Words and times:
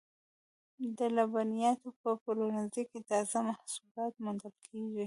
د 0.97 0.99
لبنیاتو 1.15 1.89
په 2.01 2.09
پلورنځیو 2.23 2.89
کې 2.91 2.99
تازه 3.09 3.37
محصولات 3.49 4.13
موندل 4.23 4.55
کیږي. 4.67 4.99